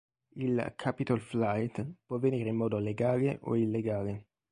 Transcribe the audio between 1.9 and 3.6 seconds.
può avvenire in modo legale o